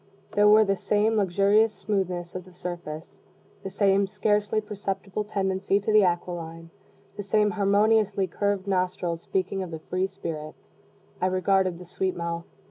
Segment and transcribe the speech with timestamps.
[0.33, 3.21] There were the same luxurious smoothness of surface,
[3.61, 6.71] the same scarcely perceptible tendency to the aquiline,
[7.17, 10.55] the same harmoniously curved nostrils speaking the free spirit.
[11.21, 12.47] I regarded the sweet mouth.